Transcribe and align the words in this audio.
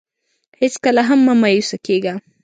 هېڅکله 0.61 1.01
هم 1.09 1.19
مه 1.27 1.33
مایوسه 1.41 1.77
کېږه. 1.85 2.13